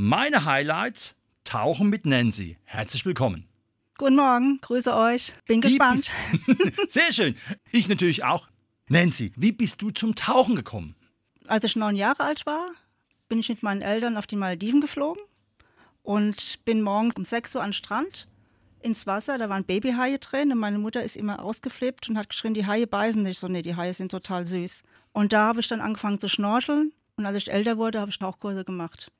Meine 0.00 0.44
Highlights 0.44 1.16
Tauchen 1.42 1.88
mit 1.88 2.06
Nancy. 2.06 2.56
Herzlich 2.62 3.04
willkommen. 3.04 3.48
Guten 3.96 4.14
Morgen, 4.14 4.60
grüße 4.60 4.94
euch. 4.94 5.32
Bin 5.46 5.60
gespannt. 5.60 6.12
Sehr 6.88 7.10
schön. 7.12 7.34
Ich 7.72 7.88
natürlich 7.88 8.22
auch. 8.22 8.46
Nancy, 8.88 9.32
wie 9.34 9.50
bist 9.50 9.82
du 9.82 9.90
zum 9.90 10.14
Tauchen 10.14 10.54
gekommen? 10.54 10.94
Als 11.48 11.64
ich 11.64 11.74
neun 11.74 11.96
Jahre 11.96 12.22
alt 12.22 12.46
war, 12.46 12.70
bin 13.28 13.40
ich 13.40 13.48
mit 13.48 13.64
meinen 13.64 13.82
Eltern 13.82 14.16
auf 14.16 14.28
die 14.28 14.36
Malediven 14.36 14.80
geflogen 14.80 15.20
und 16.04 16.64
bin 16.64 16.80
morgens 16.80 17.16
um 17.16 17.24
6 17.24 17.56
Uhr 17.56 17.62
an 17.62 17.70
den 17.70 17.72
Strand 17.72 18.28
ins 18.80 19.04
Wasser, 19.04 19.36
da 19.36 19.48
waren 19.48 19.64
Babyhaie 19.64 20.20
drin 20.20 20.52
und 20.52 20.58
meine 20.58 20.78
Mutter 20.78 21.02
ist 21.02 21.16
immer 21.16 21.42
ausgeflippt 21.42 22.08
und 22.08 22.16
hat 22.16 22.28
geschrien, 22.28 22.54
die 22.54 22.66
Haie 22.66 22.86
beißen 22.86 23.24
nicht. 23.24 23.40
So, 23.40 23.48
nee, 23.48 23.62
die 23.62 23.74
Haie 23.74 23.92
sind 23.92 24.12
total 24.12 24.46
süß. 24.46 24.84
Und 25.10 25.32
da 25.32 25.46
habe 25.48 25.58
ich 25.58 25.66
dann 25.66 25.80
angefangen 25.80 26.20
zu 26.20 26.28
schnorcheln 26.28 26.92
und 27.16 27.26
als 27.26 27.36
ich 27.36 27.50
älter 27.50 27.78
wurde, 27.78 27.98
habe 27.98 28.12
ich 28.12 28.18
Tauchkurse 28.20 28.64
gemacht. 28.64 29.10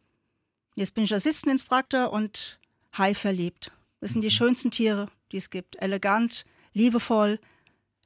Jetzt 0.78 0.94
bin 0.94 1.02
ich 1.02 1.12
Assisteninstruktor 1.12 2.12
und 2.12 2.60
Hai 2.96 3.12
verliebt. 3.12 3.72
Das 4.00 4.12
sind 4.12 4.22
die 4.22 4.28
mhm. 4.28 4.32
schönsten 4.32 4.70
Tiere, 4.70 5.08
die 5.32 5.38
es 5.38 5.50
gibt. 5.50 5.74
Elegant, 5.82 6.44
liebevoll, 6.72 7.40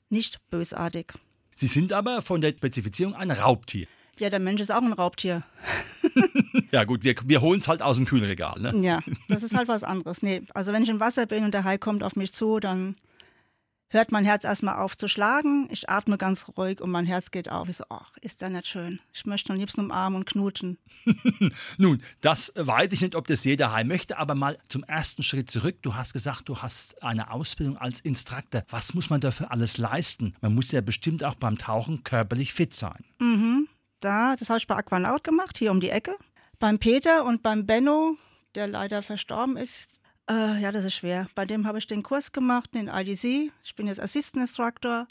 nicht 0.09 0.41
bösartig. 0.48 1.12
Sie 1.55 1.67
sind 1.67 1.93
aber 1.93 2.23
von 2.23 2.41
der 2.41 2.53
Spezifizierung 2.53 3.15
ein 3.15 3.31
Raubtier. 3.31 3.87
Ja, 4.19 4.31
der 4.31 4.41
Mensch 4.41 4.62
ist 4.62 4.73
auch 4.73 4.81
ein 4.81 4.95
Raubtier. 4.95 5.43
ja, 6.73 6.84
gut, 6.84 7.05
wir, 7.05 7.15
wir 7.27 7.43
holen 7.43 7.61
es 7.61 7.69
halt 7.69 7.83
aus 7.83 7.97
dem 7.97 8.06
Kühlregal. 8.06 8.59
Ne? 8.59 8.75
Ja, 8.83 9.00
das 9.28 9.43
ist 9.43 9.55
halt 9.55 9.69
was 9.69 9.84
anderes. 9.84 10.23
Nee, 10.23 10.41
also 10.55 10.73
wenn 10.73 10.83
ich 10.83 10.89
im 10.89 10.98
Wasser 10.98 11.27
bin 11.27 11.45
und 11.45 11.53
der 11.53 11.65
Hai 11.65 11.77
kommt 11.77 12.03
auf 12.03 12.17
mich 12.17 12.33
zu, 12.33 12.59
dann 12.59 12.97
hört 13.93 14.12
mein 14.12 14.25
Herz 14.25 14.45
erstmal 14.45 14.77
auf 14.77 14.97
zu 14.97 15.09
schlagen. 15.09 15.69
Ich 15.71 15.89
atme 15.89 16.19
ganz 16.19 16.47
ruhig 16.57 16.81
und 16.81 16.91
mein 16.91 17.07
Herz 17.07 17.31
geht 17.31 17.51
auf. 17.51 17.69
Ich 17.69 17.77
so, 17.77 17.85
ach, 17.89 18.12
ist 18.21 18.41
der 18.41 18.51
nicht 18.51 18.67
schön. 18.67 19.01
Ich 19.12 19.27
möchte 19.27 19.53
am 19.53 19.59
liebsten 19.59 19.81
umarmen 19.81 20.19
und 20.21 20.27
knutschen. 20.27 20.79
Nun, 21.79 22.03
das 22.21 22.53
weiß 22.57 22.93
ich 22.93 23.01
nicht, 23.01 23.15
ob 23.15 23.27
das 23.27 23.45
jeder 23.45 23.73
Hai 23.73 23.84
möchte, 23.84 24.19
aber 24.19 24.34
mal 24.34 24.59
zum 24.69 24.83
ersten 24.84 25.23
Schritt 25.23 25.51
zurück. 25.51 25.77
Du 25.83 25.95
hast 25.95 26.12
gesagt, 26.12 26.49
du 26.49 26.59
hast 26.59 27.03
eine 27.03 27.31
Ausbildung 27.31 27.77
als 27.77 28.01
Instruktor. 28.01 28.65
Was 28.69 28.95
muss 28.95 29.11
man 29.11 29.21
dafür 29.21 29.51
alles 29.51 29.79
leisten? 29.79 30.34
Man 30.41 30.55
muss 30.55 30.73
ja 30.73 30.81
bestimmt 30.81 31.25
auch 31.25 31.34
beim 31.34 31.59
Tauchen 31.59 32.05
körperlich 32.05 32.53
fit 32.53 32.75
sein. 32.75 33.05
Mhm 33.19 33.69
da, 34.05 34.37
das 34.37 34.49
habe 34.49 34.59
ich 34.59 34.67
bei 34.67 34.77
Aquanaut 34.77 35.25
gemacht, 35.25 35.59
hier 35.59 35.71
um 35.71 35.81
die 35.81 35.91
Ecke. 35.91 36.17
Beim 36.59 36.79
Peter 36.79 37.25
und 37.25 37.43
beim 37.43 37.67
Benno, 37.67 38.17
der 38.55 38.67
leider 38.67 39.03
verstorben 39.03 39.56
ist, 39.56 39.91
äh, 40.31 40.61
ja, 40.61 40.73
das 40.73 40.84
ist 40.84 40.95
schwer. 40.95 41.28
Bei 41.34 41.45
dem 41.45 41.67
habe 41.67 41.78
ich 41.78 41.87
den 41.87 42.03
Kurs 42.03 42.33
gemacht, 42.33 42.75
den 42.75 42.89
IDC. 42.89 43.53
Ich 43.65 43.75
bin 43.75 43.87
jetzt 43.87 44.01
Assistant 44.01 44.42
Instructor. 44.42 45.06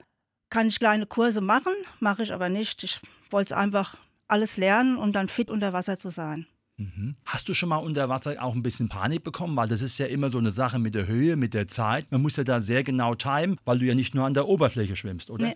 Kann 0.50 0.68
ich 0.68 0.80
kleine 0.80 1.06
Kurse 1.06 1.42
machen, 1.42 1.74
mache 2.00 2.24
ich 2.24 2.34
aber 2.34 2.50
nicht. 2.50 2.84
Ich 2.84 3.00
wollte 3.30 3.56
einfach 3.56 3.96
alles 4.28 4.58
lernen, 4.58 4.98
um 4.98 5.14
dann 5.14 5.30
fit 5.30 5.50
unter 5.50 5.74
Wasser 5.74 5.98
zu 5.98 6.10
sein. 6.10 6.46
Mhm. 6.78 7.16
Hast 7.26 7.48
du 7.48 7.54
schon 7.54 7.70
mal 7.70 7.78
unter 7.78 8.10
Wasser 8.10 8.36
auch 8.42 8.56
ein 8.56 8.64
bisschen 8.64 8.90
Panik 8.90 9.24
bekommen? 9.24 9.56
Weil 9.56 9.68
das 9.68 9.82
ist 9.82 9.98
ja 9.98 10.08
immer 10.08 10.30
so 10.30 10.40
eine 10.40 10.52
Sache 10.52 10.80
mit 10.80 10.96
der 10.96 11.08
Höhe, 11.08 11.36
mit 11.36 11.54
der 11.54 11.68
Zeit. 11.68 12.12
Man 12.12 12.22
muss 12.22 12.36
ja 12.36 12.44
da 12.44 12.60
sehr 12.60 12.84
genau 12.84 13.16
timen, 13.16 13.58
weil 13.66 13.80
du 13.80 13.86
ja 13.86 13.96
nicht 13.96 14.16
nur 14.16 14.26
an 14.26 14.34
der 14.34 14.48
Oberfläche 14.48 14.96
schwimmst, 14.96 15.30
oder? 15.30 15.48
Nee, 15.48 15.56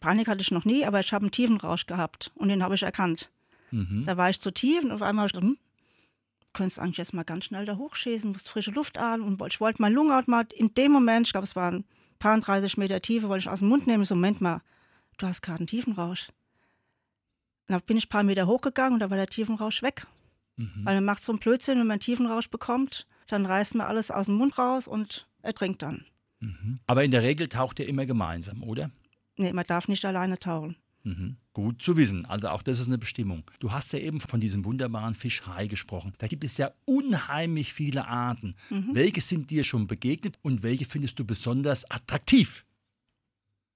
Panik 0.00 0.28
hatte 0.28 0.40
ich 0.40 0.50
noch 0.50 0.64
nie, 0.64 0.84
aber 0.84 1.00
ich 1.00 1.12
habe 1.12 1.24
einen 1.24 1.30
Tiefenrausch 1.30 1.86
gehabt 1.86 2.32
und 2.34 2.48
den 2.48 2.62
habe 2.62 2.74
ich 2.74 2.82
erkannt. 2.82 3.30
Mhm. 3.70 4.04
Da 4.06 4.16
war 4.16 4.30
ich 4.30 4.40
zu 4.40 4.50
tief 4.52 4.82
und 4.82 4.90
auf 4.90 5.02
einmal, 5.02 5.28
hm, 5.28 5.56
könntest 6.54 6.78
eigentlich 6.78 6.96
jetzt 6.96 7.12
mal 7.12 7.24
ganz 7.24 7.44
schnell 7.44 7.66
da 7.66 7.76
hochschießen, 7.76 8.30
musst 8.30 8.48
frische 8.48 8.70
Luft 8.70 8.98
atmen 8.98 9.26
und 9.26 9.52
ich 9.52 9.60
wollte 9.60 9.82
mein 9.82 9.92
Lungenhaut 9.92 10.28
mal 10.28 10.46
in 10.54 10.72
dem 10.74 10.92
Moment, 10.92 11.26
ich 11.26 11.32
glaube 11.32 11.44
es 11.44 11.54
waren 11.54 11.76
ein 11.76 11.84
paar 12.18 12.38
30 12.38 12.78
Meter 12.78 13.02
Tiefe, 13.02 13.28
wollte 13.28 13.42
ich 13.42 13.48
aus 13.48 13.58
dem 13.58 13.68
Mund 13.68 13.86
nehmen, 13.86 14.04
so 14.04 14.14
Moment 14.14 14.40
mal, 14.40 14.62
du 15.18 15.26
hast 15.26 15.42
gerade 15.42 15.58
einen 15.58 15.66
Tiefenrausch. 15.66 16.28
Und 17.66 17.72
dann 17.72 17.82
bin 17.82 17.96
ich 17.96 18.06
ein 18.06 18.10
paar 18.10 18.22
Meter 18.22 18.46
hochgegangen 18.46 18.94
und 18.94 19.00
da 19.00 19.10
war 19.10 19.16
der 19.16 19.26
Tiefenrausch 19.26 19.82
weg. 19.82 20.06
Mhm. 20.56 20.82
Weil 20.84 20.94
man 20.96 21.04
macht 21.04 21.24
so 21.24 21.32
einen 21.32 21.40
Blödsinn, 21.40 21.78
wenn 21.78 21.86
man 21.86 21.94
einen 21.94 22.00
Tiefenrausch 22.00 22.48
bekommt, 22.48 23.06
dann 23.26 23.46
reißt 23.46 23.74
man 23.74 23.86
alles 23.86 24.10
aus 24.10 24.26
dem 24.26 24.36
Mund 24.36 24.56
raus 24.58 24.86
und 24.86 25.26
ertrinkt 25.42 25.82
dann. 25.82 26.06
Mhm. 26.40 26.80
Aber 26.86 27.04
in 27.04 27.10
der 27.10 27.22
Regel 27.22 27.48
taucht 27.48 27.80
ihr 27.80 27.88
immer 27.88 28.06
gemeinsam, 28.06 28.62
oder? 28.62 28.90
Nee, 29.36 29.52
man 29.52 29.66
darf 29.66 29.88
nicht 29.88 30.04
alleine 30.04 30.38
tauchen. 30.38 30.76
Mhm. 31.04 31.36
Gut 31.52 31.82
zu 31.82 31.96
wissen. 31.96 32.26
Also 32.26 32.48
auch 32.48 32.62
das 32.62 32.80
ist 32.80 32.88
eine 32.88 32.98
Bestimmung. 32.98 33.44
Du 33.60 33.72
hast 33.72 33.92
ja 33.92 33.98
eben 33.98 34.20
von 34.20 34.40
diesem 34.40 34.64
wunderbaren 34.64 35.14
Fisch 35.14 35.46
Hai 35.46 35.66
gesprochen. 35.66 36.14
Da 36.18 36.26
gibt 36.26 36.44
es 36.44 36.56
ja 36.56 36.72
unheimlich 36.84 37.72
viele 37.72 38.08
Arten. 38.08 38.56
Mhm. 38.70 38.90
Welche 38.92 39.20
sind 39.20 39.50
dir 39.50 39.64
schon 39.64 39.86
begegnet 39.86 40.38
und 40.42 40.62
welche 40.62 40.84
findest 40.84 41.18
du 41.18 41.24
besonders 41.24 41.88
attraktiv? 41.90 42.64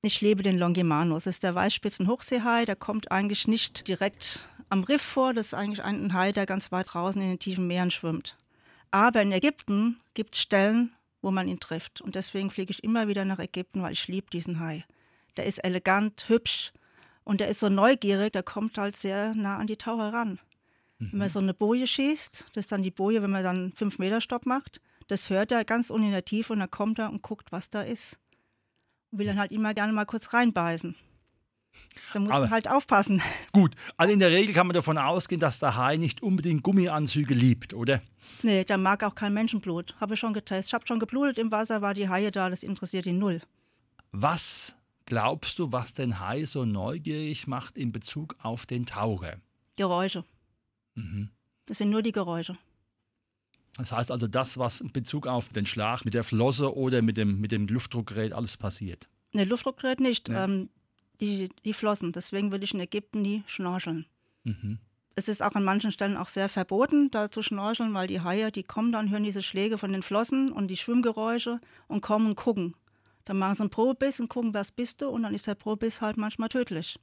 Ich 0.03 0.21
lebe 0.21 0.43
den 0.43 0.59
Longimanus. 0.59 1.25
Das 1.25 1.37
ist 1.37 1.43
der 1.43 1.55
Weißspitzen-Hochseehai. 1.55 2.65
Der 2.65 2.77
kommt 2.77 3.11
eigentlich 3.11 3.47
nicht 3.47 3.87
direkt 3.89 4.49
am 4.69 4.85
Riff 4.85 5.03
vor. 5.03 5.35
Das 5.35 5.49
ist 5.49 5.55
eigentlich 5.55 5.85
ein 5.85 6.13
Hai, 6.13 6.33
der 6.33 6.47
ganz 6.47 6.73
weit 6.73 6.93
draußen 6.93 7.21
in 7.21 7.29
den 7.29 7.39
tiefen 7.39 7.67
Meeren 7.67 7.91
schwimmt. 7.91 8.37
Aber 8.91 9.21
in 9.23 9.33
Ägypten 9.33 10.01
gibt 10.15 10.35
es 10.35 10.41
Stellen, 10.41 10.93
wo 11.21 11.31
man 11.31 11.49
ihn 11.49 11.61
trifft. 11.61 12.01
Und 12.01 12.15
deswegen 12.15 12.51
fliege 12.51 12.71
ich 12.71 12.85
immer 12.85 13.07
wieder 13.07 13.25
nach 13.25 13.39
Ägypten, 13.39 13.83
weil 13.83 13.93
ich 13.93 14.09
liebe 14.09 14.31
diesen 14.31 14.61
Hai 14.61 14.85
der 15.39 15.47
ist 15.47 15.59
elegant, 15.59 16.29
hübsch 16.29 16.73
und 17.29 17.43
der 17.43 17.49
ist 17.49 17.61
so 17.61 17.69
neugierig, 17.69 18.33
der 18.33 18.43
kommt 18.43 18.79
halt 18.79 18.97
sehr 18.97 19.35
nah 19.35 19.59
an 19.59 19.67
die 19.67 19.77
Taucher 19.77 20.15
ran. 20.15 20.39
Mhm. 20.99 21.13
Wenn 21.13 21.19
man 21.19 21.29
so 21.29 21.41
eine 21.41 21.53
Boje 21.53 21.87
schießt, 21.87 22.47
das 22.55 22.65
ist 22.65 22.73
dann 22.73 22.83
die 22.83 22.91
Boje, 22.91 23.21
wenn 23.23 23.31
man 23.31 23.45
dann 23.45 23.73
5 23.73 23.99
Meter 23.99 24.23
Stopp 24.23 24.47
macht, 24.47 24.81
das 25.09 25.29
hört 25.29 25.53
er 25.53 25.67
ganz 25.67 25.91
unten 25.91 26.07
in 26.07 26.13
der 26.13 26.25
Tiefe 26.25 26.55
und 26.55 26.61
dann 26.61 26.71
kommt 26.71 26.99
er 26.99 27.11
und 27.11 27.21
guckt, 27.21 27.53
was 27.53 27.69
da 27.69 27.83
ist. 27.83 28.17
Und 29.11 29.19
will 29.19 29.27
dann 29.27 29.39
halt 29.39 29.53
immer 29.53 29.75
gerne 29.75 29.93
mal 29.93 30.07
kurz 30.07 30.33
reinbeißen. 30.33 30.95
Da 32.15 32.19
muss 32.19 32.31
man 32.31 32.51
halt 32.51 32.67
aufpassen. 32.67 33.21
Gut, 33.53 33.75
also 33.99 34.11
in 34.11 34.21
der 34.21 34.31
Regel 34.31 34.55
kann 34.55 34.67
man 34.67 34.75
davon 34.75 34.97
ausgehen, 34.97 35.39
dass 35.39 35.59
der 35.59 35.77
Hai 35.77 35.99
nicht 35.99 36.23
unbedingt 36.23 36.63
Gummianzüge 36.63 37.35
liebt, 37.35 37.75
oder? 37.75 38.01
Nee, 38.43 38.65
der 38.65 38.79
mag 38.79 39.05
auch 39.05 39.15
kein 39.15 39.35
Menschenblut. 39.35 39.95
Habe 40.01 40.15
ich 40.15 40.21
schon 40.21 40.33
getestet. 40.33 40.69
Ich 40.69 40.75
habe 40.75 40.87
schon 40.87 40.99
geblutet 40.99 41.37
im 41.37 41.53
Wasser, 41.53 41.83
war 41.83 41.93
die 41.93 42.09
Haie 42.09 42.31
da, 42.31 42.49
das 42.49 42.63
interessiert 42.63 43.05
ihn 43.05 43.19
null. 43.19 43.43
Was 44.13 44.75
glaubst 45.09 45.59
du, 45.59 45.73
was 45.73 45.95
den 45.95 46.21
Hai 46.21 46.45
so 46.45 46.65
neugierig 46.65 47.47
macht 47.47 47.77
in 47.77 47.91
Bezug 47.93 48.37
auf 48.43 48.67
den 48.67 48.87
Taucher? 48.87 49.39
Geräusche. 49.77 50.25
Mhm. 50.95 51.31
Das 51.67 51.79
sind 51.79 51.91
nur 51.91 52.03
die 52.03 52.13
Geräusche. 52.13 52.57
Das 53.77 53.93
heißt 53.93 54.11
also, 54.11 54.27
das, 54.27 54.59
was 54.59 54.81
in 54.81 54.93
Bezug 54.93 55.27
auf 55.27 55.49
den 55.49 55.67
Schlag 55.67 56.05
mit 56.05 56.15
der 56.15 56.25
Flosse 56.25 56.77
oder 56.77 57.01
mit 57.01 57.17
dem, 57.17 57.41
mit 57.41 57.53
dem 57.53 57.67
Luftdruckgerät 57.67 58.33
alles 58.33 58.57
passiert? 58.57 59.09
Ne, 59.33 59.45
Luftdruckgerät 59.45 60.01
nicht. 60.01 60.29
Ja. 60.29 60.45
Ähm, 60.45 60.69
die, 61.21 61.49
die 61.65 61.73
Flossen. 61.73 62.13
Deswegen 62.13 62.51
würde 62.51 62.65
ich 62.65 62.75
in 62.75 62.81
Ägypten 62.81 63.23
nie 63.23 63.43
schnorcheln. 63.47 64.07
Mhm. 64.45 64.79
Es 65.15 65.29
ist 65.29 65.43
auch 65.43 65.55
an 65.55 65.65
manchen 65.65 65.91
Stellen 65.91 66.17
auch 66.17 66.29
sehr 66.29 66.49
verboten, 66.49 67.11
da 67.11 67.31
zu 67.31 67.43
schnorcheln, 67.43 67.93
weil 67.93 68.07
die 68.07 68.21
Haie, 68.21 68.53
die 68.53 68.63
kommen 68.63 68.93
dann, 68.93 69.11
hören 69.11 69.25
diese 69.25 69.43
Schläge 69.43 69.79
von 69.79 69.93
den 69.93 70.03
Flossen 70.03 70.53
und 70.53 70.69
die 70.69 70.77
Schwimmgeräusche 70.77 71.59
und 71.89 72.03
kommen 72.03 72.29
und 72.29 72.37
gucken. 72.37 72.75
Dann 73.29 73.37
machen 73.37 73.57
sie 73.57 73.61
einen 73.61 73.69
Probebiss 73.69 74.21
und 74.21 74.29
gucken, 74.31 74.55
was 74.55 74.73
bist 74.73 75.03
du, 75.03 75.09
und 75.11 75.23
dann 75.23 75.35
ist 75.35 75.47
der 75.47 75.55
Probebiss 75.55 76.01
halt 76.01 76.17
manchmal 76.17 76.49
tödlich. 76.49 76.99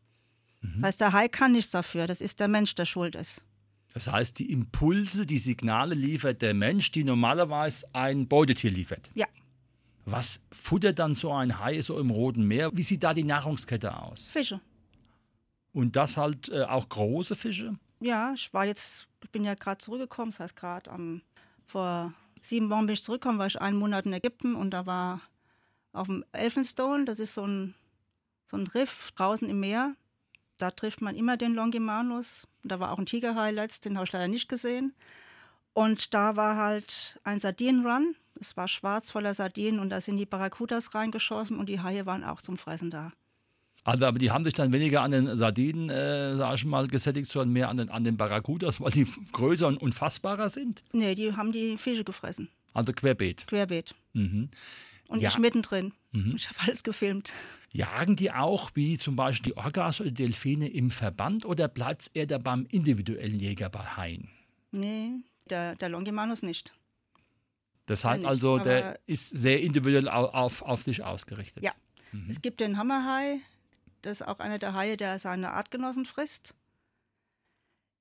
Mhm. 0.61 0.73
Das 0.77 0.83
heißt, 0.83 1.01
der 1.01 1.13
Hai 1.13 1.27
kann 1.27 1.51
nichts 1.51 1.69
dafür, 1.69 2.07
das 2.07 2.19
ist 2.19 2.39
der 2.39 2.47
Mensch, 2.47 2.73
der 2.73 2.85
schuld 2.85 3.13
ist. 3.13 3.43
Das 3.93 4.11
heißt, 4.11 4.39
die 4.39 4.51
Impulse, 4.51 5.27
die 5.27 5.37
Signale 5.37 5.93
liefert 5.93 6.41
der 6.41 6.55
Mensch, 6.55 6.91
die 6.91 7.03
normalerweise 7.03 7.85
ein 7.93 8.27
Beutetier 8.27 8.71
liefert. 8.71 9.11
Ja. 9.13 9.27
Was 10.05 10.41
futtert 10.51 10.97
dann 10.97 11.13
so 11.13 11.31
ein 11.31 11.59
Hai 11.59 11.79
so 11.81 11.99
im 11.99 12.09
Roten 12.09 12.41
Meer? 12.41 12.71
Wie 12.73 12.81
sieht 12.81 13.03
da 13.03 13.13
die 13.13 13.23
Nahrungskette 13.23 13.95
aus? 13.95 14.31
Fische. 14.31 14.59
Und 15.73 15.95
das 15.95 16.17
halt 16.17 16.49
äh, 16.49 16.63
auch 16.63 16.89
große 16.89 17.35
Fische? 17.35 17.75
Ja, 17.99 18.33
ich 18.33 18.51
war 18.51 18.65
jetzt, 18.65 19.07
ich 19.23 19.29
bin 19.29 19.43
ja 19.43 19.53
gerade 19.53 19.77
zurückgekommen, 19.77 20.31
das 20.31 20.39
heißt 20.39 20.55
gerade 20.55 21.21
vor 21.67 22.13
sieben 22.41 22.71
Wochen 22.71 22.87
bin 22.87 22.93
ich 22.93 23.03
zurückgekommen, 23.03 23.37
war 23.37 23.45
ich 23.45 23.61
einen 23.61 23.77
Monat 23.77 24.07
in 24.07 24.13
Ägypten 24.13 24.55
und 24.55 24.71
da 24.71 24.87
war 24.87 25.21
auf 25.95 26.07
dem 26.07 26.23
Elphinstone, 26.31 27.05
das 27.05 27.19
ist 27.19 27.33
so 27.33 27.45
ein, 27.45 27.75
so 28.45 28.57
ein 28.57 28.67
Riff 28.67 29.11
draußen 29.15 29.49
im 29.49 29.59
Meer. 29.59 29.95
Da 30.57 30.71
trifft 30.71 31.01
man 31.01 31.15
immer 31.15 31.37
den 31.37 31.53
Longimanus. 31.53 32.47
Da 32.63 32.79
war 32.79 32.91
auch 32.91 32.99
ein 32.99 33.05
Tigerhai 33.05 33.51
letzt, 33.51 33.85
den 33.85 33.97
habe 33.97 34.05
ich 34.05 34.11
leider 34.13 34.27
nicht 34.27 34.47
gesehen. 34.47 34.93
Und 35.73 36.13
da 36.13 36.35
war 36.35 36.55
halt 36.55 37.19
ein 37.23 37.39
Sardinenrun. 37.39 38.15
Es 38.39 38.55
war 38.55 38.67
schwarz 38.67 39.11
voller 39.11 39.33
Sardinen 39.33 39.79
und 39.79 39.89
da 39.89 40.01
sind 40.01 40.17
die 40.17 40.25
Barracudas 40.25 40.93
reingeschossen 40.93 41.57
und 41.57 41.67
die 41.67 41.81
Haie 41.81 42.05
waren 42.05 42.23
auch 42.23 42.41
zum 42.41 42.57
Fressen 42.57 42.89
da. 42.89 43.11
Also, 43.85 44.05
aber 44.05 44.17
die 44.17 44.31
haben 44.31 44.43
sich 44.43 44.55
dann 44.55 44.73
weniger 44.73 45.03
an 45.03 45.11
den 45.11 45.37
Sardinen, 45.37 45.89
äh, 45.89 46.35
sag 46.35 46.55
ich 46.55 46.65
mal, 46.65 46.87
gesättigt, 46.87 47.29
sondern 47.29 47.53
mehr 47.53 47.69
an 47.69 47.77
den, 47.77 47.89
an 47.89 48.03
den 48.03 48.17
Barracudas, 48.17 48.81
weil 48.81 48.91
die 48.91 49.07
größer 49.31 49.67
und 49.67 49.77
unfassbarer 49.77 50.49
sind? 50.49 50.83
Nee, 50.91 51.13
die 51.13 51.33
haben 51.33 51.51
die 51.51 51.77
Fische 51.77 52.03
gefressen. 52.03 52.49
Also 52.73 52.93
querbeet. 52.93 53.45
Querbeet. 53.47 53.93
Mhm. 54.13 54.49
Und 55.07 55.21
Ja. 55.21 55.29
ich 55.29 55.37
mittendrin. 55.37 55.93
Mhm. 56.11 56.35
Ich 56.35 56.49
habe 56.49 56.59
alles 56.61 56.83
gefilmt. 56.83 57.33
Jagen 57.71 58.15
die 58.15 58.31
auch, 58.31 58.71
wie 58.73 58.97
zum 58.97 59.15
Beispiel 59.15 59.51
die 59.53 59.57
Orcas 59.57 59.99
oder 60.01 60.11
Delfine, 60.11 60.67
im 60.69 60.89
Verband 60.91 61.45
oder 61.45 61.67
bleibt 61.67 62.01
es 62.03 62.07
eher 62.07 62.25
da 62.25 62.37
beim 62.37 62.65
individuellen 62.69 63.39
Jäger 63.39 63.69
bei 63.69 63.79
Haien? 63.81 64.29
Nee, 64.71 65.11
der, 65.49 65.75
der 65.75 65.89
Longimanus 65.89 66.41
nicht. 66.41 66.73
Das 67.85 68.03
heißt 68.03 68.21
nicht, 68.21 68.27
also, 68.29 68.57
der 68.57 68.99
ist 69.05 69.29
sehr 69.29 69.61
individuell 69.61 70.09
au- 70.09 70.29
auf, 70.29 70.61
auf 70.63 70.81
sich 70.83 71.03
ausgerichtet. 71.03 71.63
Ja. 71.63 71.73
Mhm. 72.11 72.29
Es 72.29 72.41
gibt 72.41 72.59
den 72.59 72.77
Hammerhai. 72.77 73.39
Das 74.01 74.21
ist 74.21 74.27
auch 74.27 74.39
einer 74.39 74.57
der 74.57 74.73
Haie, 74.73 74.97
der 74.97 75.19
seine 75.19 75.51
Artgenossen 75.51 76.05
frisst. 76.05 76.55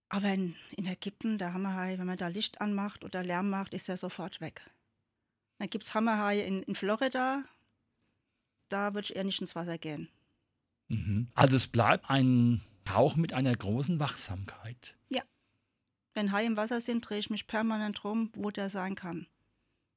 Aber 0.08 0.32
in, 0.32 0.54
in 0.76 0.86
Ägypten, 0.86 1.38
der 1.38 1.52
Hammerhai, 1.52 1.98
wenn 1.98 2.06
man 2.06 2.16
da 2.16 2.28
Licht 2.28 2.60
anmacht 2.60 3.04
oder 3.04 3.22
Lärm 3.24 3.50
macht, 3.50 3.74
ist 3.74 3.88
er 3.88 3.96
sofort 3.96 4.40
weg. 4.40 4.62
Dann 5.64 5.70
gibt 5.70 5.86
es 5.86 5.94
Hammerhaie 5.94 6.42
in, 6.42 6.62
in 6.64 6.74
Florida. 6.74 7.42
Da 8.68 8.92
würde 8.92 9.06
ich 9.06 9.16
eher 9.16 9.24
nicht 9.24 9.40
ins 9.40 9.56
Wasser 9.56 9.78
gehen. 9.78 10.10
Mhm. 10.88 11.28
Also 11.34 11.56
es 11.56 11.68
bleibt 11.68 12.10
ein 12.10 12.60
Tauch 12.84 13.16
mit 13.16 13.32
einer 13.32 13.56
großen 13.56 13.98
Wachsamkeit. 13.98 14.94
Wenn 16.14 16.32
Haie 16.32 16.46
im 16.46 16.56
Wasser 16.56 16.80
sind, 16.80 17.08
drehe 17.08 17.18
ich 17.18 17.28
mich 17.28 17.46
permanent 17.46 18.04
rum, 18.04 18.30
wo 18.34 18.50
der 18.50 18.70
sein 18.70 18.94
kann. 18.94 19.26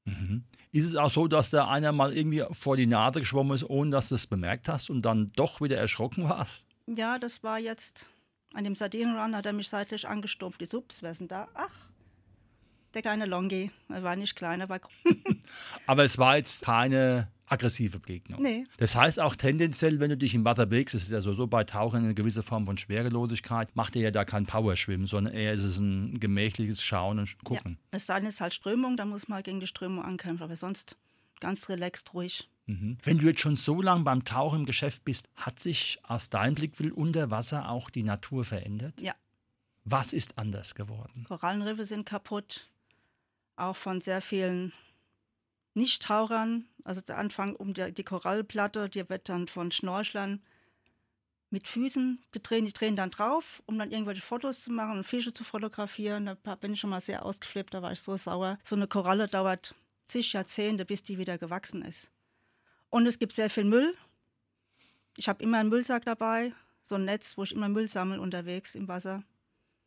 Mhm. 0.06 0.46
Ist 0.72 0.86
es 0.86 0.96
auch 0.96 1.12
so, 1.12 1.28
dass 1.28 1.50
da 1.50 1.68
einer 1.68 1.92
mal 1.92 2.16
irgendwie 2.16 2.44
vor 2.52 2.76
die 2.76 2.88
Nase 2.88 3.20
geschwommen 3.20 3.54
ist, 3.54 3.70
ohne 3.70 3.92
dass 3.92 4.10
du 4.10 4.16
es 4.16 4.26
bemerkt 4.26 4.68
hast 4.68 4.90
und 4.90 5.04
dann 5.04 5.28
doch 5.36 5.62
wieder 5.62 5.78
erschrocken 5.78 6.28
warst? 6.30 6.66
Ja, 6.88 7.20
das 7.20 7.44
war 7.44 7.60
jetzt 7.60 8.08
an 8.54 8.64
dem 8.64 8.74
Sardinenrun, 8.74 9.36
hat 9.36 9.46
er 9.46 9.54
mich 9.54 9.70
seitlich 9.70 10.08
angestumpft. 10.08 10.60
Die 10.60 10.66
Subs, 10.66 11.04
wer 11.04 11.12
ist 11.12 11.20
denn 11.20 11.28
da? 11.28 11.50
Ach, 11.54 11.87
der 12.94 13.02
kleine 13.02 13.26
Longi. 13.26 13.72
Er 13.90 14.04
war 14.04 14.16
nicht 14.16 14.36
klein, 14.36 14.62
er 14.62 14.70
war 14.70 14.80
groß. 14.80 14.94
Aber 15.88 16.04
es 16.04 16.18
war 16.18 16.38
jetzt 16.38 16.64
keine 16.64 17.30
aggressive 17.48 18.00
Begegnung. 18.00 18.42
Nee. 18.42 18.66
Das 18.78 18.96
heißt 18.96 19.20
auch 19.20 19.36
tendenziell, 19.36 20.00
wenn 20.00 20.10
du 20.10 20.18
dich 20.18 20.36
im 20.36 20.46
Wasser 20.46 20.66
bewegst, 20.66 20.96
es 20.96 21.04
ist 21.04 21.12
ja 21.12 21.22
so, 21.22 21.34
so 21.34 21.48
bei 21.48 21.64
Tauchen 21.64 22.04
eine 22.04 22.14
gewisse 22.14 22.44
Form 22.44 22.66
von 22.66 22.78
Schwerelosigkeit, 22.78 23.76
macht 23.76 23.96
er 23.96 24.02
ja 24.04 24.12
da 24.12 24.26
kein 24.26 24.46
Powerschwimmen, 24.46 25.08
sondern 25.08 25.34
eher 25.34 25.54
ist 25.54 25.64
es 25.64 25.80
ein 25.80 26.20
gemächliches 26.20 26.84
Schauen 26.84 27.20
und 27.20 27.44
Gucken. 27.44 27.78
Es 27.92 28.06
sei 28.06 28.20
denn, 28.20 28.28
es 28.28 28.36
ist 28.36 28.42
halt 28.42 28.54
Strömung, 28.54 28.98
da 28.98 29.06
muss 29.06 29.28
man 29.28 29.38
halt 29.38 29.46
gegen 29.46 29.60
die 29.60 29.68
Strömung 29.68 30.04
ankämpfen. 30.04 30.44
Aber 30.44 30.56
sonst 30.56 30.98
ganz 31.40 31.70
relaxed, 31.70 32.14
ruhig. 32.14 32.50
Mhm. 32.66 32.98
Wenn 33.04 33.18
du 33.18 33.28
jetzt 33.28 33.40
schon 33.40 33.56
so 33.56 33.82
lange 33.82 34.04
beim 34.04 34.26
Tauchen 34.26 34.62
im 34.62 34.66
Geschäft 34.66 35.06
bist, 35.06 35.30
hat 35.36 35.60
sich 35.60 36.00
aus 36.04 36.30
deinem 36.30 36.56
Blickwinkel 36.56 36.92
unter 36.92 37.32
Wasser 37.32 37.70
auch 37.70 37.90
die 37.90 38.04
Natur 38.04 38.44
verändert? 38.44 39.00
Ja. 39.00 39.16
Was 39.86 40.12
ist 40.12 40.38
anders 40.38 40.76
geworden? 40.76 41.24
Korallenriffe 41.30 41.86
sind 41.86 42.06
kaputt. 42.06 42.70
Auch 43.58 43.76
von 43.76 44.00
sehr 44.00 44.22
vielen 44.22 44.72
Nicht-Tauchern. 45.74 46.66
Also 46.84 47.02
der 47.02 47.18
Anfang 47.18 47.56
um 47.56 47.74
die, 47.74 47.92
die 47.92 48.04
Korallplatte, 48.04 48.88
die 48.88 49.10
wird 49.10 49.28
dann 49.28 49.48
von 49.48 49.72
Schnorchlern 49.72 50.42
mit 51.50 51.68
Füßen 51.68 52.24
gedreht. 52.32 52.66
Die 52.66 52.74
drehen 52.74 52.96
dann 52.96 53.10
drauf, 53.10 53.62
um 53.66 53.78
dann 53.78 53.92
irgendwelche 53.92 54.22
Fotos 54.22 54.62
zu 54.62 54.72
machen 54.72 54.98
und 54.98 55.04
Fische 55.04 55.34
zu 55.34 55.44
fotografieren. 55.44 56.38
Da 56.44 56.56
bin 56.56 56.74
ich 56.74 56.80
schon 56.80 56.90
mal 56.92 57.02
sehr 57.02 57.26
ausgeflippt, 57.26 57.74
da 57.74 57.82
war 57.82 57.92
ich 57.92 58.02
so 58.02 58.16
sauer. 58.16 58.60
So 58.64 58.76
eine 58.76 58.88
Koralle 58.88 59.28
dauert 59.28 59.76
zig 60.08 60.34
Jahrzehnte, 60.34 60.86
bis 60.86 61.04
die 61.04 61.18
wieder 61.18 61.38
gewachsen 61.38 61.84
ist. 61.84 62.12
Und 62.90 63.06
es 63.06 63.20
gibt 63.20 63.36
sehr 63.36 63.50
viel 63.50 63.66
Müll. 63.66 63.94
Ich 65.18 65.28
habe 65.28 65.44
immer 65.44 65.58
einen 65.58 65.70
Müllsack 65.70 66.06
dabei, 66.06 66.54
so 66.84 66.96
ein 66.96 67.06
Netz, 67.06 67.38
wo 67.38 67.44
ich 67.44 67.52
immer 67.52 67.70
Müll 67.70 67.88
sammle 67.88 68.22
unterwegs 68.22 68.76
im 68.76 68.88
Wasser. 68.88 69.24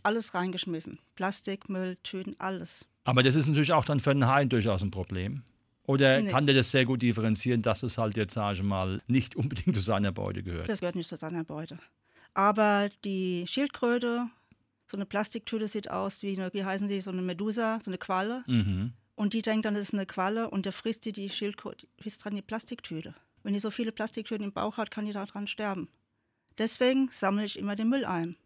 Alles 0.02 0.34
reingeschmissen. 0.34 0.98
Plastik, 1.14 1.68
Müll, 1.68 1.96
Tüten, 2.02 2.38
alles. 2.40 2.86
Aber 3.04 3.22
das 3.22 3.36
ist 3.36 3.46
natürlich 3.48 3.72
auch 3.72 3.84
dann 3.84 4.00
für 4.00 4.10
einen 4.10 4.26
Hain 4.26 4.48
durchaus 4.48 4.82
ein 4.82 4.90
Problem. 4.90 5.42
Oder 5.84 6.20
Nee. 6.20 6.30
kann 6.30 6.46
der 6.46 6.54
das 6.54 6.70
sehr 6.70 6.84
gut 6.84 7.02
differenzieren, 7.02 7.62
dass 7.62 7.82
es 7.82 7.98
halt 7.98 8.16
jetzt, 8.16 8.34
sage 8.34 8.58
ich 8.58 8.62
mal, 8.62 9.02
nicht 9.06 9.34
unbedingt 9.36 9.74
zu 9.74 9.80
seiner 9.80 10.12
Beute 10.12 10.42
gehört? 10.42 10.68
Das 10.68 10.80
gehört 10.80 10.94
nicht 10.96 11.08
zu 11.08 11.16
seiner 11.16 11.44
Beute. 11.44 11.78
Aber 12.34 12.90
die 13.04 13.44
Schildkröte, 13.48 14.26
so 14.86 14.96
eine 14.96 15.06
Plastiktüte 15.06 15.66
sieht 15.66 15.90
aus 15.90 16.22
wie 16.22 16.36
eine, 16.38 16.52
wie 16.52 16.64
heißen 16.64 16.86
sie, 16.88 17.00
so 17.00 17.10
eine 17.10 17.22
Medusa, 17.22 17.78
so 17.82 17.90
eine 17.90 17.98
Qualle. 17.98 18.44
Mhm. 18.46 18.92
Und 19.16 19.34
die 19.34 19.42
denkt 19.42 19.66
dann, 19.66 19.74
das 19.74 19.84
ist 19.88 19.94
eine 19.94 20.06
Qualle 20.06 20.48
und 20.50 20.64
der 20.64 20.72
frisst 20.72 21.04
die, 21.04 21.12
die 21.12 21.28
Schildkröte, 21.28 21.86
frisst 22.00 22.24
dran 22.24 22.34
die 22.34 22.42
Plastiktüte. 22.42 23.14
Wenn 23.42 23.52
die 23.54 23.58
so 23.58 23.70
viele 23.70 23.92
Plastiktüten 23.92 24.44
im 24.44 24.52
Bauch 24.52 24.76
hat, 24.76 24.90
kann 24.90 25.06
die 25.06 25.12
daran 25.12 25.46
sterben. 25.46 25.88
Deswegen 26.58 27.08
sammle 27.10 27.44
ich 27.44 27.58
immer 27.58 27.74
den 27.76 27.88
Müll 27.88 28.04
ein. 28.04 28.36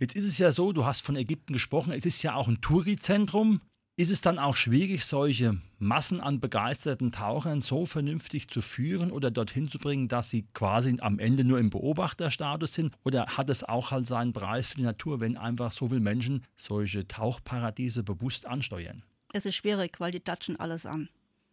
Jetzt 0.00 0.14
ist 0.14 0.26
es 0.26 0.38
ja 0.38 0.52
so, 0.52 0.72
du 0.72 0.84
hast 0.84 1.04
von 1.04 1.16
Ägypten 1.16 1.52
gesprochen, 1.52 1.92
es 1.92 2.06
ist 2.06 2.22
ja 2.22 2.34
auch 2.34 2.46
ein 2.46 2.60
Tourizentrum. 2.60 3.60
Ist 3.96 4.10
es 4.10 4.20
dann 4.20 4.38
auch 4.38 4.54
schwierig, 4.54 5.04
solche 5.04 5.60
Massen 5.80 6.20
an 6.20 6.38
begeisterten 6.38 7.10
Tauchern 7.10 7.60
so 7.60 7.84
vernünftig 7.84 8.48
zu 8.48 8.60
führen 8.60 9.10
oder 9.10 9.32
dorthin 9.32 9.68
zu 9.68 9.80
bringen, 9.80 10.06
dass 10.06 10.30
sie 10.30 10.46
quasi 10.54 10.96
am 11.00 11.18
Ende 11.18 11.42
nur 11.42 11.58
im 11.58 11.70
Beobachterstatus 11.70 12.74
sind? 12.74 12.94
Oder 13.02 13.26
hat 13.26 13.50
es 13.50 13.64
auch 13.64 13.90
halt 13.90 14.06
seinen 14.06 14.32
Preis 14.32 14.68
für 14.68 14.76
die 14.76 14.82
Natur, 14.82 15.18
wenn 15.18 15.36
einfach 15.36 15.72
so 15.72 15.88
viele 15.88 15.98
Menschen 15.98 16.44
solche 16.56 17.08
Tauchparadiese 17.08 18.04
bewusst 18.04 18.46
ansteuern? 18.46 19.02
Es 19.32 19.46
ist 19.46 19.56
schwierig, 19.56 19.98
weil 19.98 20.12
die 20.12 20.22
datschen 20.22 20.60
alles 20.60 20.86
an. 20.86 21.08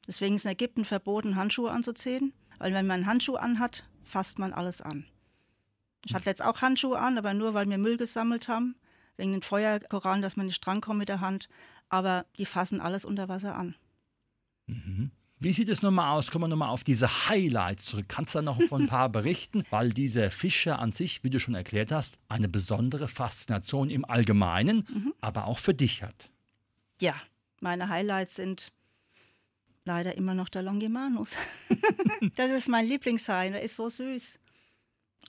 Deswegen 0.05 0.35
ist 0.35 0.45
in 0.45 0.51
Ägypten 0.51 0.85
verboten, 0.85 1.35
Handschuhe 1.35 1.71
anzuziehen, 1.71 2.31
weil 2.59 2.75
wenn 2.75 2.85
man 2.85 2.97
einen 2.97 3.05
Handschuh 3.07 3.37
anhat, 3.37 3.85
fasst 4.03 4.37
man 4.37 4.53
alles 4.53 4.81
an. 4.81 5.05
Ich 6.05 6.13
hatte 6.13 6.29
jetzt 6.29 6.43
auch 6.43 6.61
Handschuhe 6.61 6.99
an, 6.99 7.17
aber 7.17 7.33
nur, 7.33 7.53
weil 7.53 7.67
wir 7.67 7.77
Müll 7.77 7.97
gesammelt 7.97 8.47
haben, 8.47 8.75
wegen 9.17 9.31
den 9.31 9.41
Feuerkorallen, 9.41 10.21
dass 10.21 10.37
man 10.37 10.45
nicht 10.45 10.65
drankommt 10.65 10.99
mit 10.99 11.09
der 11.09 11.19
Hand. 11.19 11.49
Aber 11.89 12.25
die 12.37 12.45
fassen 12.45 12.79
alles 12.79 13.05
unter 13.05 13.27
Wasser 13.27 13.55
an. 13.55 13.75
Wie 15.39 15.53
sieht 15.53 15.69
es 15.69 15.81
nochmal 15.81 16.15
aus? 16.15 16.31
Kommen 16.31 16.45
wir 16.45 16.47
nochmal 16.47 16.69
auf 16.69 16.83
diese 16.83 17.27
Highlights 17.29 17.85
zurück. 17.85 18.05
Kannst 18.07 18.35
du 18.35 18.39
da 18.39 18.41
noch 18.43 18.61
von 18.63 18.83
ein 18.83 18.87
paar 18.87 19.09
berichten? 19.11 19.63
Weil 19.69 19.89
dieser 19.89 20.31
Fischer 20.31 20.79
an 20.79 20.91
sich, 20.91 21.23
wie 21.23 21.29
du 21.29 21.39
schon 21.39 21.55
erklärt 21.55 21.91
hast, 21.91 22.17
eine 22.29 22.47
besondere 22.47 23.07
Faszination 23.07 23.89
im 23.89 24.05
Allgemeinen, 24.05 25.13
aber 25.21 25.45
auch 25.45 25.59
für 25.59 25.73
dich 25.73 26.03
hat. 26.03 26.29
Ja, 27.01 27.15
meine 27.61 27.89
Highlights 27.89 28.35
sind 28.35 28.71
leider 29.85 30.15
immer 30.15 30.33
noch 30.33 30.49
der 30.49 30.63
Longimanus. 30.63 31.31
das 32.35 32.51
ist 32.51 32.69
mein 32.69 32.87
Lieblingshai, 32.87 33.49
der 33.49 33.61
ist 33.61 33.75
so 33.75 33.89
süß. 33.89 34.39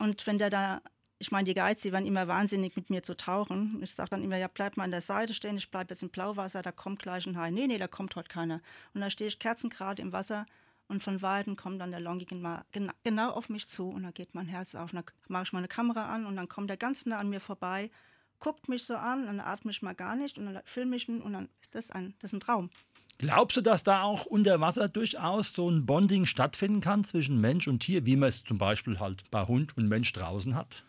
Und 0.00 0.26
wenn 0.26 0.38
der 0.38 0.50
da, 0.50 0.82
ich 1.18 1.30
meine, 1.30 1.44
die 1.44 1.54
Guides, 1.54 1.82
die 1.82 1.92
waren 1.92 2.06
immer 2.06 2.28
wahnsinnig 2.28 2.76
mit 2.76 2.90
mir 2.90 3.02
zu 3.02 3.16
tauchen. 3.16 3.80
Ich 3.82 3.94
sage 3.94 4.10
dann 4.10 4.22
immer, 4.22 4.36
ja, 4.36 4.48
bleib 4.48 4.76
mal 4.76 4.84
an 4.84 4.90
der 4.90 5.00
Seite 5.00 5.34
stehen, 5.34 5.56
ich 5.56 5.70
bleibe 5.70 5.94
jetzt 5.94 6.02
im 6.02 6.10
Blauwasser, 6.10 6.62
da 6.62 6.72
kommt 6.72 7.00
gleich 7.00 7.26
ein 7.26 7.38
Hai. 7.38 7.50
Nee, 7.50 7.66
nee, 7.66 7.78
da 7.78 7.88
kommt 7.88 8.16
heute 8.16 8.28
keiner. 8.28 8.60
Und 8.94 9.00
da 9.00 9.10
stehe 9.10 9.28
ich 9.28 9.38
kerzengerade 9.38 10.02
im 10.02 10.12
Wasser 10.12 10.46
und 10.88 11.02
von 11.02 11.22
Weitem 11.22 11.56
kommt 11.56 11.80
dann 11.80 11.90
der 11.90 12.00
Longi 12.00 12.26
gena 12.26 12.64
gena 12.72 12.94
genau 13.02 13.30
auf 13.30 13.48
mich 13.48 13.68
zu 13.68 13.88
und 13.88 14.04
da 14.04 14.10
geht 14.10 14.34
mein 14.34 14.46
Herz 14.46 14.74
auf. 14.74 14.92
Und 14.92 14.96
dann 14.96 15.04
mache 15.28 15.44
ich 15.44 15.52
meine 15.52 15.68
Kamera 15.68 16.12
an 16.14 16.26
und 16.26 16.36
dann 16.36 16.48
kommt 16.48 16.70
er 16.70 16.76
ganz 16.76 17.06
nah 17.06 17.18
an 17.18 17.28
mir 17.28 17.40
vorbei, 17.40 17.90
guckt 18.38 18.68
mich 18.68 18.84
so 18.84 18.96
an, 18.96 19.26
dann 19.26 19.40
atme 19.40 19.70
ich 19.70 19.82
mal 19.82 19.94
gar 19.94 20.16
nicht 20.16 20.38
und 20.38 20.46
dann 20.46 20.62
filme 20.64 20.96
ich 20.96 21.08
ihn 21.08 21.22
und 21.22 21.32
dann 21.32 21.48
ist 21.60 21.74
das 21.74 21.90
ein, 21.90 22.14
das 22.20 22.30
ist 22.30 22.34
ein 22.34 22.40
Traum. 22.40 22.70
Glaubst 23.18 23.56
du, 23.56 23.62
dass 23.62 23.82
da 23.82 24.02
auch 24.02 24.26
unter 24.26 24.60
Wasser 24.60 24.88
durchaus 24.88 25.52
so 25.52 25.70
ein 25.70 25.86
Bonding 25.86 26.26
stattfinden 26.26 26.80
kann 26.80 27.02
zwischen 27.04 27.40
Mensch 27.40 27.66
und 27.66 27.80
Tier, 27.80 28.04
wie 28.04 28.16
man 28.16 28.28
es 28.28 28.44
zum 28.44 28.58
Beispiel 28.58 29.00
halt 29.00 29.30
bei 29.30 29.46
Hund 29.46 29.76
und 29.76 29.88
Mensch 29.88 30.12
draußen 30.12 30.54
hat? 30.54 30.84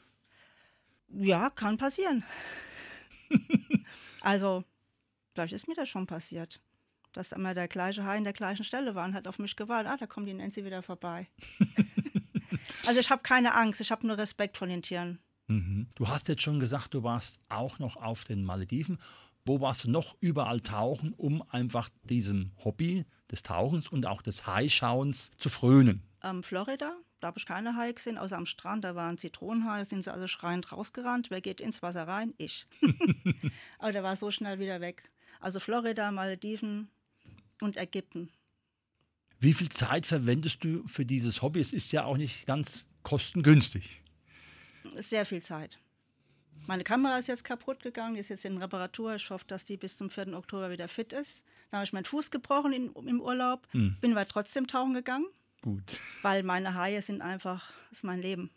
Ja, 1.10 1.50
kann 1.50 1.78
passieren. 1.78 2.24
also, 4.22 4.66
vielleicht 5.34 5.54
ist 5.54 5.70
mir 5.70 5.76
das 5.76 5.88
schon 5.88 6.06
passiert. 6.06 6.60
Dass 7.14 7.32
immer 7.32 7.54
der 7.54 7.70
gleiche 7.70 8.04
Hai 8.04 8.18
in 8.18 8.26
der 8.26 8.34
gleichen 8.34 8.66
Stelle 8.66 8.94
war 8.94 9.06
und 9.06 9.14
hat 9.14 9.28
auf 9.28 9.40
mich 9.40 9.56
gewartet. 9.56 9.92
Ah, 9.92 9.98
da 9.98 10.06
kommt 10.06 10.28
die 10.28 10.34
Nancy 10.34 10.66
wieder 10.66 10.84
vorbei. 10.84 11.28
also 12.86 13.00
ich 13.00 13.10
habe 13.10 13.24
keine 13.24 13.56
Angst, 13.56 13.80
ich 13.80 13.92
habe 13.92 14.06
nur 14.06 14.18
Respekt 14.18 14.58
vor 14.58 14.68
den 14.68 14.82
Tieren. 14.82 15.20
Mhm. 15.48 15.88
Du 15.96 16.10
hast 16.10 16.28
jetzt 16.28 16.42
schon 16.42 16.60
gesagt, 16.60 16.94
du 16.94 17.04
warst 17.04 17.40
auch 17.48 17.80
noch 17.80 17.96
auf 17.96 18.26
den 18.26 18.44
Malediven. 18.44 19.00
Wo 19.48 19.62
warst 19.62 19.86
du 19.86 19.90
noch 19.90 20.18
überall 20.20 20.60
tauchen, 20.60 21.14
um 21.14 21.42
einfach 21.50 21.90
diesem 22.04 22.52
Hobby 22.66 23.06
des 23.32 23.44
Tauchens 23.44 23.88
und 23.88 24.06
auch 24.06 24.22
des 24.22 24.46
Haischauens 24.46 25.32
zu 25.38 25.48
frönen? 25.48 26.04
Ähm, 26.22 26.44
Florida, 26.44 26.98
da 27.22 27.28
habe 27.28 27.40
ich 27.40 27.46
keine 27.46 27.78
Haie 27.78 27.94
gesehen, 27.94 28.18
außer 28.18 28.36
am 28.36 28.46
Strand, 28.46 28.84
da 28.84 28.94
waren 28.96 29.18
Zitronenhaie, 29.18 29.80
da 29.80 29.86
sind 29.86 30.04
sie 30.04 30.12
alle 30.12 30.28
schreiend 30.28 30.70
rausgerannt. 30.74 31.30
Wer 31.30 31.40
geht 31.40 31.62
ins 31.62 31.82
Wasser 31.82 32.06
rein? 32.10 32.34
Ich. 32.38 32.68
Aber 33.80 33.94
der 33.94 34.04
war 34.04 34.18
so 34.18 34.32
schnell 34.32 34.60
wieder 34.60 34.82
weg. 34.82 35.10
Also 35.40 35.62
Florida, 35.62 36.12
Malediven 36.12 36.90
und 37.62 37.78
Ägypten. 37.78 38.30
Wie 39.40 39.54
viel 39.54 39.70
Zeit 39.70 40.06
verwendest 40.06 40.62
du 40.66 40.86
für 40.88 41.06
dieses 41.06 41.42
Hobby? 41.42 41.62
Es 41.62 41.72
ist 41.72 41.94
ja 41.94 42.04
auch 42.04 42.18
nicht 42.18 42.48
ganz 42.48 42.84
kostengünstig. 43.04 44.02
Sehr 44.90 45.26
viel 45.26 45.42
Zeit. 45.42 45.80
Meine 46.66 46.84
Kamera 46.84 47.18
ist 47.18 47.28
jetzt 47.28 47.44
kaputt 47.44 47.82
gegangen, 47.82 48.16
die 48.16 48.20
ist 48.20 48.30
jetzt 48.30 48.46
in 48.46 48.58
Reparatur. 48.58 49.16
Ich 49.16 49.30
hoffe, 49.30 49.46
dass 49.48 49.66
die 49.66 49.78
bis 49.78 49.98
zum 49.98 50.10
4. 50.10 50.36
Oktober 50.36 50.72
wieder 50.72 50.88
fit 50.88 51.14
ist. 51.14 51.44
Dann 51.72 51.80
habe 51.80 51.86
ich 51.86 51.94
meinen 51.94 52.06
Fuß 52.06 52.32
gebrochen 52.32 52.74
in, 52.74 52.92
im 53.08 53.22
Urlaub, 53.22 53.68
bin 53.72 54.12
aber 54.12 54.26
trotzdem 54.26 54.68
tauchen 54.68 54.94
gegangen, 54.94 55.28
Gut. 55.62 55.98
weil 56.24 56.44
meine 56.44 56.74
Haie 56.74 57.02
sind 57.02 57.22
einfach, 57.22 57.70
ist 57.92 58.04
mein 58.04 58.22
Leben. 58.22 58.50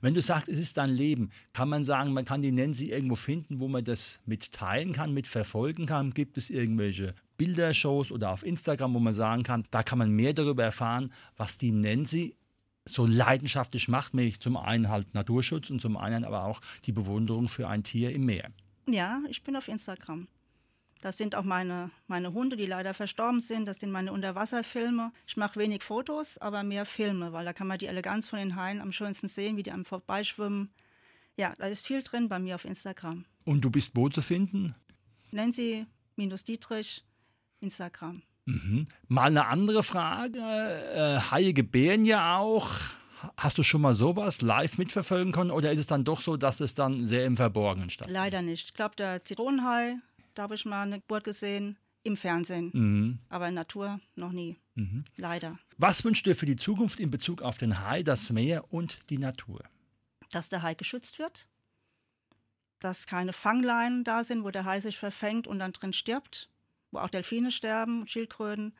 Wenn 0.00 0.12
du 0.12 0.20
sagst, 0.20 0.48
es 0.48 0.58
ist 0.58 0.76
dein 0.76 0.90
Leben, 0.90 1.30
kann 1.54 1.70
man 1.70 1.84
sagen, 1.84 2.12
man 2.12 2.26
kann 2.26 2.42
die 2.42 2.52
Nancy 2.52 2.90
irgendwo 2.90 3.14
finden, 3.16 3.60
wo 3.60 3.66
man 3.66 3.82
das 3.82 4.20
mitteilen 4.26 4.92
kann, 4.92 5.14
mitverfolgen 5.14 5.86
kann? 5.86 6.12
Gibt 6.12 6.36
es 6.36 6.50
irgendwelche 6.50 7.14
Bildershows 7.38 8.12
oder 8.12 8.30
auf 8.30 8.44
Instagram, 8.44 8.92
wo 8.94 8.98
man 8.98 9.14
sagen 9.14 9.42
kann, 9.42 9.66
da 9.70 9.82
kann 9.82 9.98
man 9.98 10.10
mehr 10.10 10.34
darüber 10.34 10.64
erfahren, 10.64 11.12
was 11.36 11.56
die 11.56 11.72
Nancy 11.72 12.36
so 12.86 13.04
leidenschaftlich 13.04 13.88
macht, 13.88 14.14
nämlich 14.14 14.40
zum 14.40 14.56
einen 14.56 14.88
halt 14.88 15.14
Naturschutz 15.14 15.70
und 15.70 15.80
zum 15.80 15.96
anderen 15.96 16.24
aber 16.24 16.44
auch 16.44 16.60
die 16.84 16.92
Bewunderung 16.92 17.48
für 17.48 17.68
ein 17.68 17.82
Tier 17.82 18.12
im 18.12 18.24
Meer. 18.24 18.50
Ja, 18.88 19.20
ich 19.28 19.42
bin 19.42 19.56
auf 19.56 19.68
Instagram. 19.68 20.28
Das 21.00 21.18
sind 21.18 21.34
auch 21.34 21.42
meine, 21.42 21.90
meine 22.06 22.32
Hunde, 22.32 22.56
die 22.56 22.66
leider 22.66 22.94
verstorben 22.94 23.40
sind. 23.40 23.66
Das 23.66 23.80
sind 23.80 23.90
meine 23.90 24.12
Unterwasserfilme. 24.12 25.12
Ich 25.26 25.36
mache 25.36 25.58
wenig 25.60 25.82
Fotos, 25.82 26.38
aber 26.38 26.62
mehr 26.62 26.86
Filme, 26.86 27.32
weil 27.32 27.44
da 27.44 27.52
kann 27.52 27.66
man 27.66 27.78
die 27.78 27.86
Eleganz 27.86 28.28
von 28.28 28.38
den 28.38 28.56
Haien 28.56 28.80
am 28.80 28.92
schönsten 28.92 29.28
sehen, 29.28 29.56
wie 29.56 29.62
die 29.62 29.72
einem 29.72 29.84
vorbeischwimmen. 29.84 30.70
Ja, 31.36 31.54
da 31.58 31.66
ist 31.66 31.86
viel 31.86 32.02
drin 32.02 32.28
bei 32.28 32.38
mir 32.38 32.54
auf 32.54 32.64
Instagram. 32.64 33.26
Und 33.44 33.60
du 33.60 33.70
bist 33.70 33.94
wo 33.94 34.08
zu 34.08 34.22
finden? 34.22 34.74
Nancy-Dietrich, 35.32 37.04
Instagram. 37.60 38.22
Mhm. 38.46 38.86
Mal 39.08 39.24
eine 39.26 39.46
andere 39.46 39.82
Frage. 39.82 40.38
Äh, 40.38 41.18
Haie 41.30 41.52
gebären 41.52 42.04
ja 42.04 42.36
auch. 42.38 42.70
Hast 43.36 43.58
du 43.58 43.62
schon 43.62 43.80
mal 43.80 43.94
sowas 43.94 44.40
live 44.42 44.78
mitverfolgen 44.78 45.32
können 45.32 45.50
oder 45.50 45.72
ist 45.72 45.80
es 45.80 45.86
dann 45.86 46.04
doch 46.04 46.20
so, 46.22 46.36
dass 46.36 46.60
es 46.60 46.74
dann 46.74 47.04
sehr 47.04 47.24
im 47.26 47.36
Verborgenen 47.36 47.90
stattfindet? 47.90 48.22
Leider 48.22 48.42
nicht. 48.42 48.66
Ich 48.68 48.74
glaube, 48.74 48.94
der 48.96 49.24
Zitronenhai, 49.24 49.96
da 50.34 50.42
habe 50.44 50.54
ich 50.54 50.64
mal 50.64 50.82
eine 50.82 51.00
Geburt 51.00 51.24
gesehen 51.24 51.76
im 52.04 52.16
Fernsehen, 52.16 52.70
Mhm. 52.72 53.18
aber 53.28 53.48
in 53.48 53.54
Natur 53.54 53.98
noch 54.14 54.30
nie. 54.32 54.56
Mhm. 54.76 55.04
Leider. 55.16 55.58
Was 55.78 56.04
wünschst 56.04 56.24
du 56.26 56.30
dir 56.30 56.36
für 56.36 56.46
die 56.46 56.56
Zukunft 56.56 57.00
in 57.00 57.10
Bezug 57.10 57.42
auf 57.42 57.56
den 57.58 57.80
Hai, 57.84 58.02
das 58.04 58.30
Meer 58.30 58.72
und 58.72 59.00
die 59.10 59.18
Natur? 59.18 59.60
Dass 60.30 60.48
der 60.48 60.62
Hai 60.62 60.74
geschützt 60.74 61.18
wird, 61.18 61.48
dass 62.78 63.06
keine 63.06 63.32
Fangleinen 63.32 64.04
da 64.04 64.22
sind, 64.22 64.44
wo 64.44 64.50
der 64.50 64.64
Hai 64.64 64.80
sich 64.80 64.98
verfängt 64.98 65.48
und 65.48 65.58
dann 65.58 65.72
drin 65.72 65.92
stirbt, 65.92 66.48
wo 66.96 67.00
auch 67.00 67.10
Delfine 67.10 67.50
sterben, 67.50 68.00
und 68.00 68.10
Schildkröten. 68.10 68.74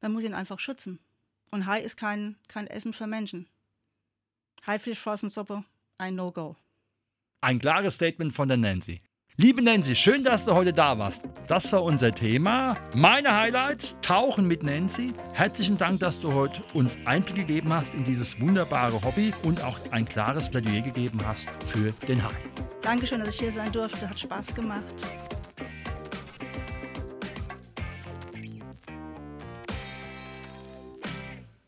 Man 0.00 0.12
muss 0.12 0.24
ihn 0.24 0.34
einfach 0.34 0.58
schützen. 0.58 0.98
Und 1.50 1.66
Hai 1.66 1.80
ist 1.80 1.96
kein, 1.96 2.36
kein 2.48 2.66
Essen 2.66 2.92
für 2.92 3.06
Menschen. 3.06 3.48
Haifischflossensuppe, 4.66 5.64
ein 5.98 6.14
No-Go. 6.16 6.56
Ein 7.40 7.58
klares 7.58 7.94
Statement 7.94 8.32
von 8.32 8.48
der 8.48 8.56
Nancy. 8.56 9.00
Liebe 9.36 9.62
Nancy, 9.62 9.94
schön, 9.96 10.22
dass 10.22 10.44
du 10.44 10.54
heute 10.54 10.72
da 10.72 10.96
warst. 10.98 11.28
Das 11.48 11.72
war 11.72 11.82
unser 11.82 12.14
Thema. 12.14 12.76
Meine 12.94 13.34
Highlights, 13.34 14.00
Tauchen 14.00 14.46
mit 14.46 14.62
Nancy. 14.62 15.12
Herzlichen 15.34 15.76
Dank, 15.76 16.00
dass 16.00 16.20
du 16.20 16.32
heute 16.32 16.62
uns 16.72 16.96
Einblick 17.04 17.46
gegeben 17.46 17.72
hast 17.72 17.94
in 17.94 18.04
dieses 18.04 18.40
wunderbare 18.40 19.02
Hobby 19.02 19.32
und 19.42 19.62
auch 19.62 19.78
ein 19.90 20.06
klares 20.06 20.48
Plädoyer 20.48 20.82
gegeben 20.82 21.18
hast 21.26 21.50
für 21.64 21.92
den 22.06 22.22
Hai. 22.24 22.34
Dankeschön, 22.82 23.20
dass 23.20 23.30
ich 23.30 23.40
hier 23.40 23.52
sein 23.52 23.72
durfte. 23.72 24.08
Hat 24.08 24.18
Spaß 24.18 24.54
gemacht. 24.54 24.84